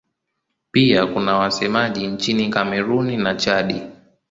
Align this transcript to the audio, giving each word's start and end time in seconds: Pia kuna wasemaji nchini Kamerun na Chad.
Pia 0.71 1.07
kuna 1.07 1.37
wasemaji 1.37 2.07
nchini 2.07 2.49
Kamerun 2.49 3.21
na 3.21 3.35
Chad. 3.35 3.91